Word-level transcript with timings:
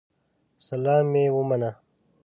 سلام 0.67 1.05
مي 1.13 1.25
ومنه 1.35 1.71